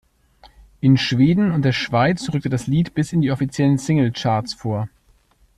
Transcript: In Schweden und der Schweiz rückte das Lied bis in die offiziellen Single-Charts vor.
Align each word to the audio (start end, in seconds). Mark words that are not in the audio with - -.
In 0.79 0.97
Schweden 0.97 1.51
und 1.51 1.63
der 1.63 1.73
Schweiz 1.73 2.27
rückte 2.33 2.49
das 2.49 2.65
Lied 2.65 2.95
bis 2.95 3.13
in 3.13 3.21
die 3.21 3.29
offiziellen 3.29 3.77
Single-Charts 3.77 4.55
vor. 4.55 4.89